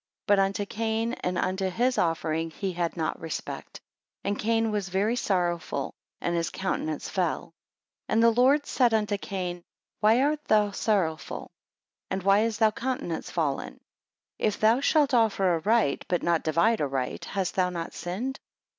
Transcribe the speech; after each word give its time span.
But 0.25 0.39
unto 0.39 0.65
Cain 0.65 1.13
and 1.13 1.37
unto 1.37 1.69
his 1.69 1.99
offering 1.99 2.49
he 2.49 2.73
had 2.73 2.97
not 2.97 3.19
respect. 3.21 3.79
And 4.23 4.39
Cain 4.39 4.71
was 4.71 4.89
very 4.89 5.15
sorrowful, 5.15 5.93
and 6.19 6.35
his 6.35 6.49
countenance 6.49 7.07
fell. 7.07 7.53
3 8.07 8.13
And 8.15 8.23
the 8.23 8.31
Lord 8.31 8.65
said 8.65 8.95
unto 8.95 9.15
Cain, 9.19 9.61
Why 9.99 10.19
art 10.23 10.43
thou 10.45 10.71
sorrowful? 10.71 11.51
And 12.09 12.23
why 12.23 12.39
is 12.45 12.57
thy 12.57 12.71
countenance 12.71 13.29
fallen? 13.29 13.79
If 14.39 14.59
thou 14.59 14.79
shalt 14.79 15.13
offer 15.13 15.49
aright, 15.67 16.03
but 16.07 16.23
not 16.23 16.41
divide 16.41 16.81
aright, 16.81 17.25
hast 17.25 17.53
thou 17.53 17.69
not 17.69 17.93
sinned? 17.93 18.39